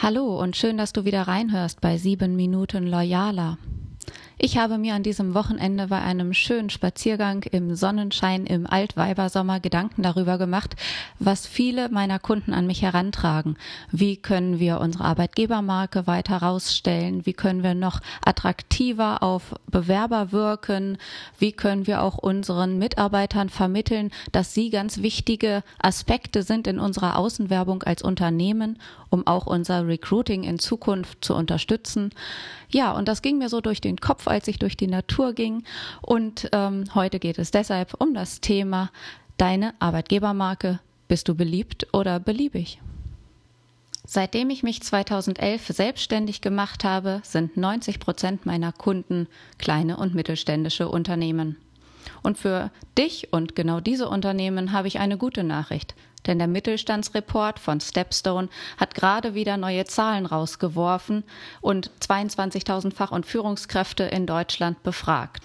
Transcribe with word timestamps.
Hallo 0.00 0.40
und 0.40 0.56
schön, 0.56 0.76
dass 0.76 0.92
du 0.92 1.04
wieder 1.04 1.22
reinhörst 1.22 1.80
bei 1.80 1.98
sieben 1.98 2.36
Minuten 2.36 2.86
Loyaler. 2.86 3.58
Ich 4.40 4.56
habe 4.56 4.78
mir 4.78 4.94
an 4.94 5.02
diesem 5.02 5.34
Wochenende 5.34 5.88
bei 5.88 6.00
einem 6.00 6.32
schönen 6.32 6.70
Spaziergang 6.70 7.42
im 7.42 7.74
Sonnenschein 7.74 8.46
im 8.46 8.68
Altweibersommer 8.68 9.58
Gedanken 9.58 10.04
darüber 10.04 10.38
gemacht, 10.38 10.76
was 11.18 11.44
viele 11.44 11.88
meiner 11.88 12.20
Kunden 12.20 12.54
an 12.54 12.68
mich 12.68 12.82
herantragen. 12.82 13.56
Wie 13.90 14.16
können 14.16 14.60
wir 14.60 14.78
unsere 14.78 15.06
Arbeitgebermarke 15.06 16.06
weiter 16.06 16.40
herausstellen? 16.40 17.26
Wie 17.26 17.32
können 17.32 17.64
wir 17.64 17.74
noch 17.74 17.98
attraktiver 18.24 19.24
auf 19.24 19.56
Bewerber 19.66 20.30
wirken? 20.30 20.98
Wie 21.40 21.50
können 21.50 21.88
wir 21.88 22.00
auch 22.00 22.16
unseren 22.16 22.78
Mitarbeitern 22.78 23.48
vermitteln, 23.48 24.12
dass 24.30 24.54
sie 24.54 24.70
ganz 24.70 24.98
wichtige 24.98 25.64
Aspekte 25.82 26.44
sind 26.44 26.68
in 26.68 26.78
unserer 26.78 27.16
Außenwerbung 27.16 27.82
als 27.82 28.02
Unternehmen, 28.02 28.78
um 29.10 29.26
auch 29.26 29.46
unser 29.48 29.88
Recruiting 29.88 30.44
in 30.44 30.60
Zukunft 30.60 31.24
zu 31.24 31.34
unterstützen? 31.34 32.10
Ja, 32.70 32.92
und 32.92 33.08
das 33.08 33.22
ging 33.22 33.38
mir 33.38 33.48
so 33.48 33.60
durch 33.60 33.80
den 33.80 33.96
Kopf, 33.96 34.27
als 34.28 34.48
ich 34.48 34.58
durch 34.58 34.76
die 34.76 34.86
Natur 34.86 35.32
ging. 35.32 35.64
Und 36.02 36.48
ähm, 36.52 36.84
heute 36.94 37.18
geht 37.18 37.38
es 37.38 37.50
deshalb 37.50 37.94
um 38.00 38.14
das 38.14 38.40
Thema 38.40 38.90
deine 39.36 39.74
Arbeitgebermarke. 39.78 40.80
Bist 41.08 41.28
du 41.28 41.34
beliebt 41.34 41.88
oder 41.92 42.20
beliebig? 42.20 42.80
Seitdem 44.10 44.48
ich 44.48 44.62
mich 44.62 44.82
2011 44.82 45.66
selbstständig 45.66 46.40
gemacht 46.40 46.82
habe, 46.82 47.20
sind 47.24 47.58
90 47.58 48.00
Prozent 48.00 48.46
meiner 48.46 48.72
Kunden 48.72 49.26
kleine 49.58 49.98
und 49.98 50.14
mittelständische 50.14 50.88
Unternehmen. 50.88 51.56
Und 52.22 52.38
für 52.38 52.70
dich 52.96 53.32
und 53.32 53.54
genau 53.54 53.80
diese 53.80 54.08
Unternehmen 54.08 54.72
habe 54.72 54.88
ich 54.88 54.98
eine 54.98 55.18
gute 55.18 55.44
Nachricht. 55.44 55.94
Denn 56.28 56.38
der 56.38 56.46
Mittelstandsreport 56.46 57.58
von 57.58 57.80
Stepstone 57.80 58.48
hat 58.76 58.94
gerade 58.94 59.34
wieder 59.34 59.56
neue 59.56 59.86
Zahlen 59.86 60.26
rausgeworfen 60.26 61.24
und 61.62 61.90
22.000 62.00 62.94
Fach- 62.94 63.10
und 63.10 63.26
Führungskräfte 63.26 64.04
in 64.04 64.26
Deutschland 64.26 64.82
befragt. 64.82 65.42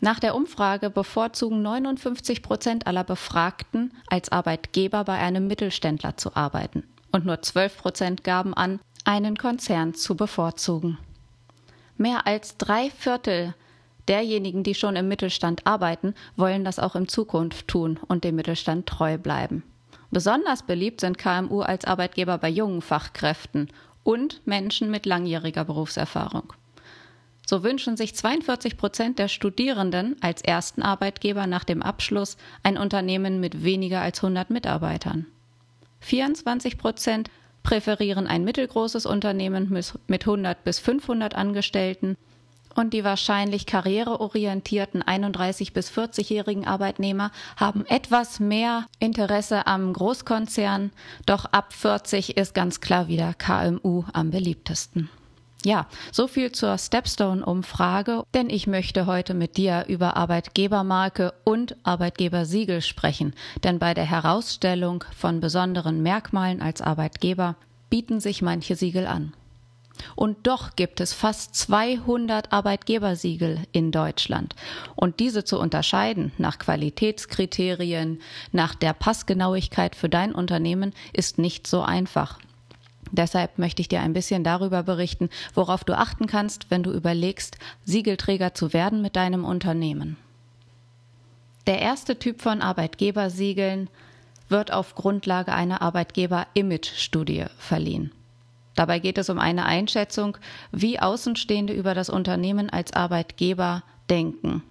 Nach 0.00 0.18
der 0.18 0.34
Umfrage 0.34 0.90
bevorzugen 0.90 1.62
59 1.62 2.42
Prozent 2.42 2.86
aller 2.86 3.04
Befragten 3.04 3.92
als 4.08 4.32
Arbeitgeber 4.32 5.04
bei 5.04 5.18
einem 5.18 5.46
Mittelständler 5.46 6.16
zu 6.16 6.34
arbeiten. 6.34 6.82
Und 7.12 7.26
nur 7.26 7.42
12 7.42 7.78
Prozent 7.78 8.24
gaben 8.24 8.54
an, 8.54 8.80
einen 9.04 9.36
Konzern 9.36 9.94
zu 9.94 10.16
bevorzugen. 10.16 10.98
Mehr 11.98 12.26
als 12.26 12.56
drei 12.56 12.90
Viertel 12.90 13.54
derjenigen, 14.08 14.62
die 14.62 14.74
schon 14.74 14.96
im 14.96 15.08
Mittelstand 15.08 15.66
arbeiten, 15.66 16.14
wollen 16.36 16.64
das 16.64 16.78
auch 16.78 16.96
in 16.96 17.08
Zukunft 17.08 17.68
tun 17.68 17.98
und 18.06 18.24
dem 18.24 18.36
Mittelstand 18.36 18.86
treu 18.86 19.18
bleiben. 19.18 19.62
Besonders 20.16 20.62
beliebt 20.62 21.02
sind 21.02 21.18
KMU 21.18 21.60
als 21.60 21.84
Arbeitgeber 21.84 22.38
bei 22.38 22.48
jungen 22.48 22.80
Fachkräften 22.80 23.68
und 24.02 24.40
Menschen 24.46 24.90
mit 24.90 25.04
langjähriger 25.04 25.66
Berufserfahrung. 25.66 26.54
So 27.44 27.62
wünschen 27.62 27.98
sich 27.98 28.14
42 28.14 28.78
Prozent 28.78 29.18
der 29.18 29.28
Studierenden 29.28 30.16
als 30.22 30.40
ersten 30.40 30.80
Arbeitgeber 30.80 31.46
nach 31.46 31.64
dem 31.64 31.82
Abschluss 31.82 32.38
ein 32.62 32.78
Unternehmen 32.78 33.40
mit 33.40 33.62
weniger 33.62 34.00
als 34.00 34.24
100 34.24 34.48
Mitarbeitern. 34.48 35.26
24 36.00 36.78
Prozent 36.78 37.28
präferieren 37.62 38.26
ein 38.26 38.42
mittelgroßes 38.42 39.04
Unternehmen 39.04 39.68
mit 40.06 40.22
100 40.22 40.64
bis 40.64 40.78
500 40.78 41.34
Angestellten 41.34 42.16
und 42.76 42.92
die 42.92 43.04
wahrscheinlich 43.04 43.66
karriereorientierten 43.66 45.02
31 45.02 45.72
bis 45.72 45.90
40-jährigen 45.90 46.66
Arbeitnehmer 46.66 47.32
haben 47.56 47.84
etwas 47.86 48.40
mehr 48.40 48.86
Interesse 48.98 49.66
am 49.66 49.92
Großkonzern, 49.92 50.92
doch 51.26 51.46
ab 51.46 51.72
40 51.72 52.36
ist 52.36 52.54
ganz 52.54 52.80
klar 52.80 53.08
wieder 53.08 53.34
KMU 53.34 54.04
am 54.12 54.30
beliebtesten. 54.30 55.08
Ja, 55.64 55.88
so 56.12 56.28
viel 56.28 56.52
zur 56.52 56.78
Stepstone-Umfrage, 56.78 58.22
denn 58.34 58.50
ich 58.50 58.68
möchte 58.68 59.06
heute 59.06 59.34
mit 59.34 59.56
dir 59.56 59.86
über 59.88 60.16
Arbeitgebermarke 60.16 61.34
und 61.42 61.74
Arbeitgebersiegel 61.82 62.82
sprechen, 62.82 63.34
denn 63.64 63.80
bei 63.80 63.92
der 63.92 64.04
Herausstellung 64.04 65.02
von 65.16 65.40
besonderen 65.40 66.02
Merkmalen 66.02 66.62
als 66.62 66.82
Arbeitgeber 66.82 67.56
bieten 67.90 68.20
sich 68.20 68.42
manche 68.42 68.76
Siegel 68.76 69.06
an. 69.06 69.32
Und 70.14 70.46
doch 70.46 70.76
gibt 70.76 71.00
es 71.00 71.12
fast 71.12 71.54
200 71.54 72.52
Arbeitgebersiegel 72.52 73.60
in 73.72 73.92
Deutschland. 73.92 74.54
Und 74.94 75.20
diese 75.20 75.44
zu 75.44 75.58
unterscheiden 75.58 76.32
nach 76.38 76.58
Qualitätskriterien, 76.58 78.20
nach 78.52 78.74
der 78.74 78.92
Passgenauigkeit 78.92 79.94
für 79.94 80.08
dein 80.08 80.34
Unternehmen 80.34 80.92
ist 81.12 81.38
nicht 81.38 81.66
so 81.66 81.82
einfach. 81.82 82.38
Deshalb 83.12 83.58
möchte 83.58 83.80
ich 83.80 83.88
dir 83.88 84.00
ein 84.00 84.12
bisschen 84.12 84.44
darüber 84.44 84.82
berichten, 84.82 85.30
worauf 85.54 85.84
du 85.84 85.96
achten 85.96 86.26
kannst, 86.26 86.70
wenn 86.70 86.82
du 86.82 86.92
überlegst, 86.92 87.56
Siegelträger 87.84 88.54
zu 88.54 88.72
werden 88.72 89.00
mit 89.00 89.16
deinem 89.16 89.44
Unternehmen. 89.44 90.16
Der 91.66 91.80
erste 91.80 92.18
Typ 92.18 92.42
von 92.42 92.62
Arbeitgebersiegeln 92.62 93.88
wird 94.48 94.72
auf 94.72 94.94
Grundlage 94.94 95.52
einer 95.52 95.82
Arbeitgeber-Image-Studie 95.82 97.46
verliehen. 97.58 98.12
Dabei 98.76 98.98
geht 98.98 99.18
es 99.18 99.30
um 99.30 99.38
eine 99.38 99.64
Einschätzung, 99.64 100.36
wie 100.70 101.00
Außenstehende 101.00 101.72
über 101.72 101.94
das 101.94 102.10
Unternehmen 102.10 102.70
als 102.70 102.92
Arbeitgeber 102.92 103.82
denken. 104.10 104.62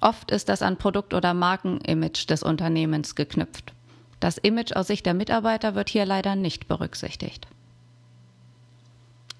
Oft 0.00 0.30
ist 0.30 0.48
das 0.48 0.62
an 0.62 0.76
Produkt- 0.76 1.12
oder 1.12 1.34
Markenimage 1.34 2.26
des 2.26 2.42
Unternehmens 2.42 3.14
geknüpft. 3.14 3.72
Das 4.20 4.38
Image 4.38 4.72
aus 4.74 4.86
Sicht 4.86 5.04
der 5.04 5.14
Mitarbeiter 5.14 5.74
wird 5.74 5.90
hier 5.90 6.06
leider 6.06 6.36
nicht 6.36 6.68
berücksichtigt. 6.68 7.48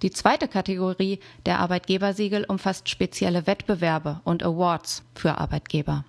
Die 0.02 0.10
zweite 0.10 0.48
Kategorie 0.48 1.20
der 1.46 1.60
Arbeitgebersiegel 1.60 2.44
umfasst 2.44 2.88
spezielle 2.88 3.46
Wettbewerbe 3.46 4.20
und 4.24 4.42
Awards 4.42 5.02
für 5.14 5.38
Arbeitgeber. 5.38 6.04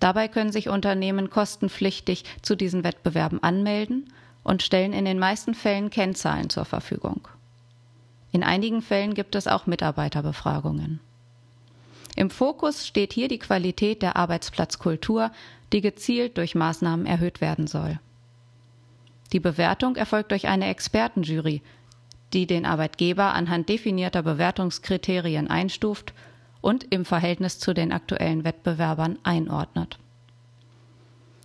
Dabei 0.00 0.26
können 0.26 0.52
sich 0.52 0.68
Unternehmen 0.68 1.30
kostenpflichtig 1.30 2.24
zu 2.42 2.56
diesen 2.56 2.82
Wettbewerben 2.82 3.42
anmelden 3.42 4.12
und 4.44 4.62
stellen 4.62 4.92
in 4.92 5.04
den 5.04 5.18
meisten 5.18 5.54
Fällen 5.54 5.90
Kennzahlen 5.90 6.50
zur 6.50 6.64
Verfügung. 6.64 7.26
In 8.30 8.44
einigen 8.44 8.82
Fällen 8.82 9.14
gibt 9.14 9.34
es 9.34 9.48
auch 9.48 9.66
Mitarbeiterbefragungen. 9.66 11.00
Im 12.14 12.30
Fokus 12.30 12.86
steht 12.86 13.12
hier 13.12 13.26
die 13.26 13.38
Qualität 13.38 14.02
der 14.02 14.16
Arbeitsplatzkultur, 14.16 15.32
die 15.72 15.80
gezielt 15.80 16.38
durch 16.38 16.54
Maßnahmen 16.54 17.06
erhöht 17.06 17.40
werden 17.40 17.66
soll. 17.66 17.98
Die 19.32 19.40
Bewertung 19.40 19.96
erfolgt 19.96 20.30
durch 20.30 20.46
eine 20.46 20.68
Expertenjury, 20.68 21.62
die 22.32 22.46
den 22.46 22.66
Arbeitgeber 22.66 23.32
anhand 23.32 23.68
definierter 23.68 24.22
Bewertungskriterien 24.22 25.48
einstuft 25.48 26.12
und 26.60 26.84
im 26.92 27.04
Verhältnis 27.04 27.58
zu 27.58 27.74
den 27.74 27.92
aktuellen 27.92 28.44
Wettbewerbern 28.44 29.18
einordnet. 29.22 29.98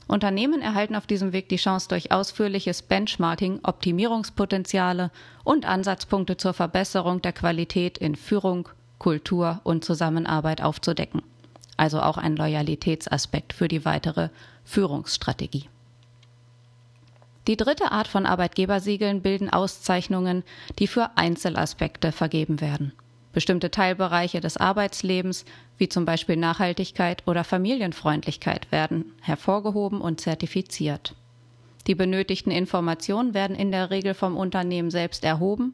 Unternehmen 0.10 0.62
erhalten 0.64 0.96
auf 0.96 1.06
diesem 1.06 1.34
Weg 1.34 1.50
die 1.50 1.58
Chance, 1.58 1.88
durch 1.88 2.12
ausführliches 2.12 2.82
Benchmarking 2.82 3.60
Optimierungspotenziale 3.62 5.12
und 5.44 5.66
Ansatzpunkte 5.66 6.36
zur 6.36 6.54
Verbesserung 6.54 7.22
der 7.22 7.32
Qualität 7.32 8.00
in 8.00 8.16
Führung, 8.16 8.68
Kultur 8.98 9.62
und 9.64 9.86
Zusammenarbeit 9.86 10.64
aufzudecken. 10.64 11.22
Also 11.78 12.02
auch 12.02 12.18
ein 12.18 12.36
Loyalitätsaspekt 12.36 13.54
für 13.54 13.68
die 13.68 13.86
weitere 13.86 14.30
Führungsstrategie. 14.66 15.70
Die 17.48 17.56
dritte 17.56 17.92
Art 17.92 18.08
von 18.08 18.26
Arbeitgebersiegeln 18.26 19.22
bilden 19.22 19.50
Auszeichnungen, 19.52 20.44
die 20.80 20.88
für 20.88 21.18
Einzelaspekte 21.18 22.12
vergeben 22.12 22.62
werden. 22.62 22.94
Bestimmte 23.32 23.70
Teilbereiche 23.70 24.42
des 24.42 24.58
Arbeitslebens, 24.58 25.46
wie 25.78 25.88
zum 25.88 26.06
Beispiel 26.06 26.36
Nachhaltigkeit 26.36 27.24
oder 27.28 27.44
Familienfreundlichkeit, 27.44 28.72
werden 28.72 29.14
hervorgehoben 29.22 30.02
und 30.02 30.20
zertifiziert. 30.20 31.16
Die 31.88 31.96
benötigten 31.96 32.52
Informationen 32.52 33.34
werden 33.34 33.56
in 33.56 33.72
der 33.72 33.90
Regel 33.90 34.14
vom 34.14 34.36
Unternehmen 34.36 34.92
selbst 34.92 35.24
erhoben 35.24 35.74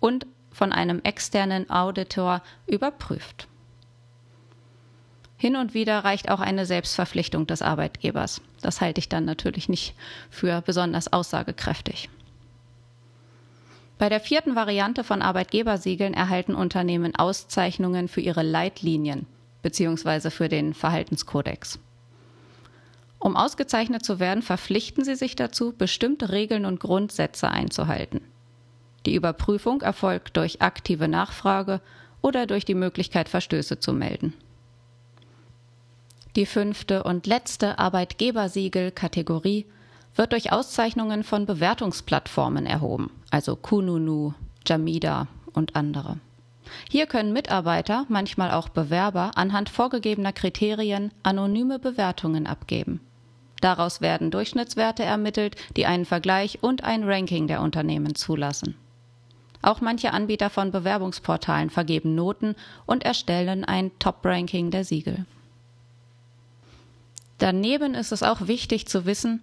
und 0.00 0.26
von 0.50 0.72
einem 0.72 1.00
externen 1.02 1.68
Auditor 1.68 2.42
überprüft. 2.66 3.48
Hin 5.36 5.56
und 5.56 5.74
wieder 5.74 5.98
reicht 6.04 6.30
auch 6.30 6.40
eine 6.40 6.64
Selbstverpflichtung 6.64 7.46
des 7.46 7.60
Arbeitgebers. 7.60 8.40
Das 8.62 8.80
halte 8.80 9.00
ich 9.00 9.08
dann 9.08 9.24
natürlich 9.24 9.68
nicht 9.68 9.94
für 10.30 10.62
besonders 10.62 11.12
aussagekräftig. 11.12 12.08
Bei 13.98 14.08
der 14.08 14.20
vierten 14.20 14.56
Variante 14.56 15.04
von 15.04 15.22
Arbeitgebersiegeln 15.22 16.14
erhalten 16.14 16.54
Unternehmen 16.54 17.14
Auszeichnungen 17.14 18.08
für 18.08 18.20
ihre 18.20 18.42
Leitlinien 18.42 19.26
bzw. 19.62 20.30
für 20.30 20.48
den 20.48 20.74
Verhaltenskodex. 20.74 21.78
Um 23.18 23.36
ausgezeichnet 23.36 24.04
zu 24.04 24.18
werden, 24.18 24.42
verpflichten 24.42 25.04
sie 25.04 25.14
sich 25.14 25.36
dazu, 25.36 25.72
bestimmte 25.72 26.30
Regeln 26.30 26.66
und 26.66 26.80
Grundsätze 26.80 27.48
einzuhalten. 27.48 28.20
Die 29.06 29.14
Überprüfung 29.14 29.80
erfolgt 29.80 30.36
durch 30.36 30.60
aktive 30.60 31.08
Nachfrage 31.08 31.80
oder 32.20 32.46
durch 32.46 32.64
die 32.64 32.74
Möglichkeit, 32.74 33.28
Verstöße 33.28 33.78
zu 33.80 33.92
melden. 33.92 34.34
Die 36.36 36.46
fünfte 36.46 37.04
und 37.04 37.26
letzte 37.26 37.78
Arbeitgebersiegel-Kategorie 37.78 39.66
wird 40.14 40.32
durch 40.32 40.52
Auszeichnungen 40.52 41.24
von 41.24 41.46
Bewertungsplattformen 41.46 42.66
erhoben, 42.66 43.10
also 43.30 43.56
Kununu, 43.56 44.34
Jamida 44.66 45.26
und 45.52 45.76
andere. 45.76 46.18
Hier 46.88 47.06
können 47.06 47.32
Mitarbeiter, 47.32 48.06
manchmal 48.08 48.50
auch 48.50 48.68
Bewerber, 48.68 49.32
anhand 49.36 49.68
vorgegebener 49.68 50.32
Kriterien 50.32 51.12
anonyme 51.22 51.78
Bewertungen 51.78 52.46
abgeben. 52.46 53.00
Daraus 53.60 54.00
werden 54.00 54.30
Durchschnittswerte 54.30 55.04
ermittelt, 55.04 55.56
die 55.76 55.86
einen 55.86 56.04
Vergleich 56.04 56.62
und 56.62 56.84
ein 56.84 57.04
Ranking 57.04 57.46
der 57.46 57.60
Unternehmen 57.60 58.14
zulassen. 58.14 58.76
Auch 59.62 59.80
manche 59.80 60.12
Anbieter 60.12 60.50
von 60.50 60.70
Bewerbungsportalen 60.70 61.70
vergeben 61.70 62.14
Noten 62.14 62.54
und 62.84 63.04
erstellen 63.04 63.64
ein 63.64 63.90
Top-Ranking 63.98 64.70
der 64.70 64.84
Siegel. 64.84 65.24
Daneben 67.38 67.94
ist 67.94 68.12
es 68.12 68.22
auch 68.22 68.46
wichtig 68.46 68.86
zu 68.86 69.06
wissen, 69.06 69.40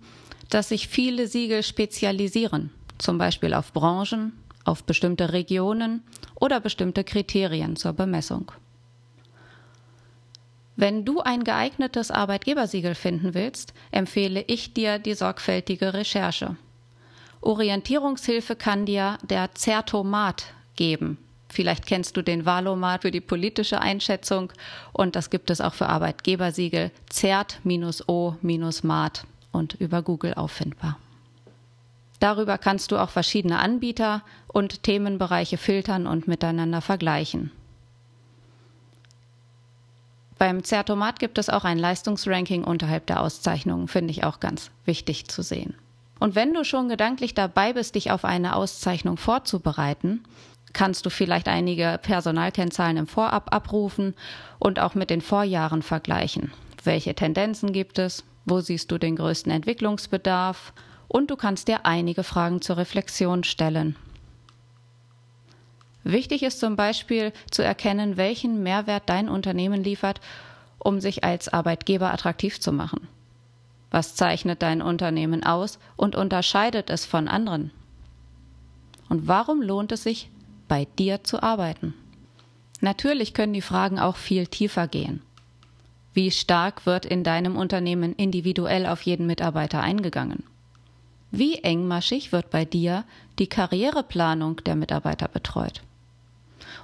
dass 0.52 0.70
sich 0.70 0.88
viele 0.88 1.28
Siegel 1.28 1.64
spezialisieren, 1.64 2.70
zum 3.00 3.18
Beispiel 3.18 3.56
auf 3.56 3.74
Branchen, 3.74 4.34
auf 4.64 4.84
bestimmte 4.84 5.34
Regionen 5.34 6.04
oder 6.36 6.60
bestimmte 6.60 7.04
Kriterien 7.04 7.76
zur 7.76 7.94
Bemessung. 7.94 8.52
Wenn 10.76 11.04
du 11.06 11.22
ein 11.22 11.44
geeignetes 11.44 12.12
Arbeitgebersiegel 12.12 12.96
finden 12.96 13.34
willst, 13.34 13.74
empfehle 13.92 14.44
ich 14.48 14.74
dir 14.74 15.00
die 15.00 15.14
sorgfältige 15.14 15.94
Recherche. 15.94 16.58
Orientierungshilfe 17.42 18.56
kann 18.56 18.86
dir 18.86 19.18
der 19.24 19.54
Zertomat 19.56 20.54
geben. 20.76 21.18
Vielleicht 21.50 21.86
kennst 21.86 22.16
du 22.18 22.22
den 22.22 22.46
Valomat 22.46 23.02
für 23.02 23.12
die 23.12 23.22
politische 23.22 23.82
Einschätzung 23.82 24.54
und 24.94 25.16
das 25.16 25.30
gibt 25.30 25.50
es 25.50 25.60
auch 25.60 25.74
für 25.74 25.88
Arbeitgebersiegel 25.88 26.92
Zert-O-Mat 27.10 28.38
und 29.52 29.76
über 29.76 30.02
Google 30.02 30.34
auffindbar. 30.34 30.98
Darüber 32.20 32.58
kannst 32.58 32.92
du 32.92 32.98
auch 32.98 33.10
verschiedene 33.10 33.58
Anbieter 33.60 34.22
und 34.48 34.84
Themenbereiche 34.84 35.58
filtern 35.58 36.06
und 36.06 36.28
miteinander 36.28 36.82
vergleichen. 36.82 37.52
Beim 40.38 40.64
Zertomat 40.64 41.20
gibt 41.20 41.38
es 41.38 41.50
auch 41.50 41.66
ein 41.66 41.78
Leistungsranking 41.78 42.64
unterhalb 42.64 43.06
der 43.08 43.22
Auszeichnungen, 43.22 43.88
finde 43.88 44.12
ich 44.12 44.24
auch 44.24 44.40
ganz 44.40 44.72
wichtig 44.86 45.28
zu 45.28 45.42
sehen. 45.42 45.76
Und 46.20 46.36
wenn 46.36 46.54
du 46.54 46.64
schon 46.64 46.90
gedanklich 46.90 47.34
dabei 47.34 47.74
bist, 47.74 47.96
dich 47.96 48.12
auf 48.12 48.26
eine 48.26 48.56
Auszeichnung 48.56 49.18
vorzubereiten, 49.18 50.24
kannst 50.74 51.06
du 51.06 51.10
vielleicht 51.10 51.48
einige 51.48 52.00
Personalkennzahlen 52.02 52.98
im 52.98 53.08
Vorab 53.08 53.54
abrufen 53.54 54.14
und 54.60 54.80
auch 54.80 54.96
mit 54.96 55.10
den 55.10 55.22
Vorjahren 55.22 55.82
vergleichen. 55.82 56.52
Welche 56.84 57.16
Tendenzen 57.16 57.74
gibt 57.74 58.00
es? 58.00 58.24
Wo 58.46 58.60
siehst 58.62 58.92
du 58.92 58.98
den 58.98 59.16
größten 59.16 59.52
Entwicklungsbedarf? 59.52 60.74
Und 61.08 61.30
du 61.30 61.36
kannst 61.36 61.68
dir 61.68 61.86
einige 61.86 62.24
Fragen 62.24 62.62
zur 62.62 62.78
Reflexion 62.78 63.44
stellen. 63.44 63.96
Wichtig 66.04 66.42
ist 66.44 66.60
zum 66.60 66.76
Beispiel 66.76 67.32
zu 67.52 67.64
erkennen, 67.64 68.18
welchen 68.18 68.64
Mehrwert 68.64 69.04
dein 69.08 69.30
Unternehmen 69.30 69.84
liefert, 69.84 70.20
um 70.80 71.00
sich 71.00 71.24
als 71.24 71.50
Arbeitgeber 71.50 72.12
attraktiv 72.12 72.60
zu 72.60 72.72
machen. 72.72 73.08
Was 73.92 74.16
zeichnet 74.16 74.62
dein 74.62 74.82
Unternehmen 74.82 75.44
aus 75.44 75.78
und 75.98 76.16
unterscheidet 76.16 76.90
es 76.90 77.06
von 77.06 77.28
anderen? 77.28 77.72
Und 79.10 79.28
warum 79.28 79.62
lohnt 79.62 79.92
es 79.92 80.04
sich, 80.04 80.30
bei 80.68 80.88
dir 80.98 81.24
zu 81.24 81.44
arbeiten? 81.44 81.94
Natürlich 82.80 83.34
können 83.34 83.54
die 83.54 83.62
Fragen 83.62 84.00
auch 84.00 84.16
viel 84.16 84.48
tiefer 84.48 84.88
gehen. 84.88 85.22
Wie 86.14 86.32
stark 86.32 86.86
wird 86.86 87.06
in 87.06 87.24
deinem 87.24 87.56
Unternehmen 87.56 88.14
individuell 88.14 88.86
auf 88.86 89.02
jeden 89.04 89.28
Mitarbeiter 89.28 89.82
eingegangen? 89.82 90.44
Wie 91.32 91.60
engmaschig 91.60 92.34
wird 92.34 92.50
bei 92.50 92.66
dir 92.66 93.06
die 93.40 93.48
Karriereplanung 93.48 94.58
der 94.66 94.76
Mitarbeiter 94.76 95.30
betreut? 95.30 95.82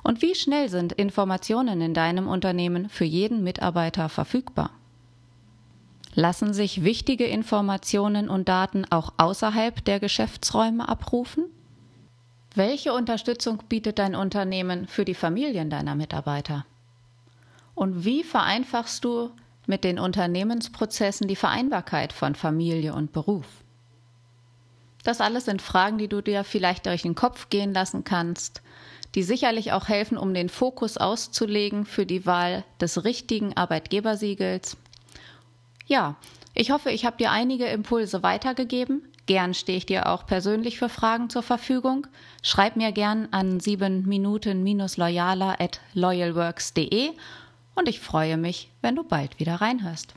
Und 0.04 0.22
wie 0.22 0.36
schnell 0.36 0.70
sind 0.70 0.94
Informationen 0.94 1.82
in 1.82 1.94
deinem 1.94 2.28
Unternehmen 2.28 2.88
für 2.88 3.04
jeden 3.04 3.44
Mitarbeiter 3.44 4.08
verfügbar? 4.08 4.72
Lassen 6.16 6.54
sich 6.54 6.84
wichtige 6.84 7.26
Informationen 7.26 8.30
und 8.30 8.48
Daten 8.48 8.86
auch 8.90 9.14
außerhalb 9.18 9.84
der 9.84 10.00
Geschäftsräume 10.00 10.88
abrufen? 10.88 11.44
Welche 12.56 12.94
Unterstützung 12.94 13.62
bietet 13.68 14.00
dein 14.00 14.16
Unternehmen 14.16 14.88
für 14.88 15.04
die 15.04 15.14
Familien 15.14 15.70
deiner 15.70 15.94
Mitarbeiter? 15.94 16.66
Und 17.78 18.04
wie 18.04 18.24
vereinfachst 18.24 19.06
du 19.06 19.30
mit 19.68 19.84
den 19.84 20.00
Unternehmensprozessen 20.00 21.28
die 21.28 21.36
Vereinbarkeit 21.36 22.12
von 22.12 22.34
Familie 22.34 22.94
und 22.94 23.14
Beruf? 23.14 23.46
Das 25.04 25.22
alles 25.22 25.46
sind 25.46 25.62
Fragen, 25.62 25.98
die 25.98 26.08
du 26.08 26.22
dir 26.22 26.44
vielleicht 26.44 26.88
durch 26.88 27.04
den 27.04 27.16
Kopf 27.16 27.50
gehen 27.50 27.74
lassen 27.74 28.04
kannst, 28.04 28.64
die 29.14 29.22
sicherlich 29.24 29.74
auch 29.74 29.88
helfen, 29.88 30.18
um 30.18 30.34
den 30.34 30.50
Fokus 30.50 30.98
auszulegen 30.98 31.86
für 31.86 32.06
die 32.06 32.26
Wahl 32.26 32.66
des 32.82 33.06
richtigen 33.06 33.56
Arbeitgebersiegels 33.56 34.76
ja, 35.88 36.16
ich 36.54 36.72
hoffe, 36.72 36.92
ich 36.92 37.06
habe 37.06 37.18
dir 37.18 37.32
einige 37.32 37.66
Impulse 37.66 38.22
weitergegeben. 38.22 39.04
Gern 39.26 39.54
stehe 39.54 39.78
ich 39.78 39.86
dir 39.86 40.08
auch 40.08 40.26
persönlich 40.26 40.78
für 40.78 40.90
Fragen 40.90 41.30
zur 41.30 41.44
Verfügung. 41.44 42.08
Schreib 42.44 42.76
mir 42.76 42.92
gern 42.92 43.28
an 43.32 43.60
7 43.60 44.06
Minuten-loyaler 44.06 45.60
at 45.60 45.80
loyalworks.de 45.94 47.12
und 47.78 47.88
ich 47.88 48.00
freue 48.00 48.38
mich, 48.38 48.72
wenn 48.82 48.96
du 48.96 49.04
bald 49.04 49.40
wieder 49.40 49.56
reinhörst. 49.56 50.16